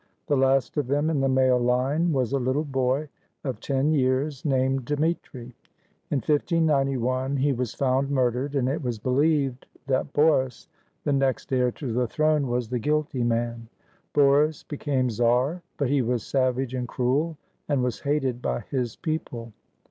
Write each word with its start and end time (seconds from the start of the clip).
The 0.25 0.35
last 0.35 0.77
of 0.77 0.87
them 0.87 1.11
in 1.11 1.19
the 1.19 1.29
male 1.29 1.59
line 1.59 2.11
was 2.11 2.33
a 2.33 2.39
little 2.39 2.63
boy 2.63 3.07
of 3.43 3.59
ten 3.59 3.91
years, 3.91 4.43
named 4.43 4.83
Dmitri. 4.85 5.53
In 6.09 6.17
1591, 6.17 7.37
he 7.37 7.53
was 7.53 7.75
found 7.75 8.09
murdered, 8.09 8.55
and 8.55 8.67
it 8.67 8.81
was 8.81 8.97
believed 8.97 9.67
that 9.85 10.11
Boris, 10.11 10.67
the 11.03 11.13
next 11.13 11.53
heir 11.53 11.69
to 11.73 11.93
the 11.93 12.07
throne, 12.07 12.47
was 12.47 12.67
the 12.69 12.79
guilty 12.79 13.23
man. 13.23 13.67
Boris 14.11 14.63
became 14.63 15.07
czar, 15.11 15.61
but 15.77 15.87
he 15.87 16.01
was 16.01 16.25
savage 16.25 16.73
and 16.73 16.87
cruel 16.87 17.37
and 17.69 17.83
was 17.83 17.99
hated 17.99 18.41
by 18.41 18.61
his 18.71 18.95
people. 18.95 19.53